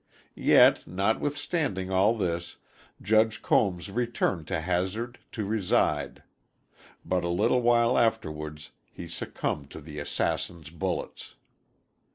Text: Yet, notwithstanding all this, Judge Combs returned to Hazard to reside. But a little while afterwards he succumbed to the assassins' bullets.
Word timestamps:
Yet, 0.33 0.87
notwithstanding 0.87 1.91
all 1.91 2.17
this, 2.17 2.57
Judge 3.03 3.43
Combs 3.43 3.91
returned 3.91 4.47
to 4.47 4.59
Hazard 4.59 5.19
to 5.33 5.45
reside. 5.45 6.23
But 7.05 7.23
a 7.23 7.29
little 7.29 7.61
while 7.61 7.99
afterwards 7.99 8.71
he 8.91 9.07
succumbed 9.07 9.69
to 9.69 9.79
the 9.79 9.99
assassins' 9.99 10.71
bullets. 10.71 11.35